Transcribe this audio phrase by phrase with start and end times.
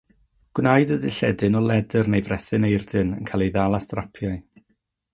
[0.59, 4.39] Gwnaed y dilledyn o ledr neu frethyn aerdyn, yn cael ei ddal â strapiau.